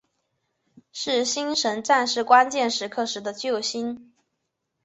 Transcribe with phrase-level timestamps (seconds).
[0.91, 4.11] 是星神战士关键时刻时的救星。